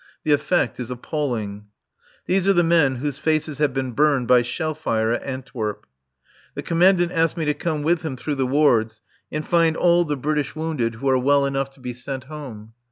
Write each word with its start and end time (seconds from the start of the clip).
The 0.23 0.31
effect 0.31 0.79
is 0.79 0.89
appalling. 0.89 1.65
These 2.25 2.47
are 2.47 2.53
the 2.53 2.63
men 2.63 2.95
whose 2.95 3.19
faces 3.19 3.59
have 3.59 3.71
been 3.71 3.91
burned 3.91 4.27
by 4.27 4.41
shell 4.41 4.73
fire 4.73 5.11
at 5.11 5.21
Antwerp. 5.21 5.85
The 6.55 6.63
Commandant 6.63 7.11
asked 7.11 7.37
me 7.37 7.45
to 7.45 7.53
come 7.53 7.83
with 7.83 8.01
him 8.01 8.15
through 8.17 8.33
the 8.41 8.47
wards 8.47 9.01
and 9.31 9.47
find 9.47 9.77
all 9.77 10.03
the 10.03 10.17
British 10.17 10.55
wounded 10.55 10.95
who 10.95 11.07
are 11.07 11.19
well 11.19 11.45
enough 11.45 11.69
to 11.73 11.79
be 11.79 11.93
sent 11.93 12.23
home. 12.23 12.73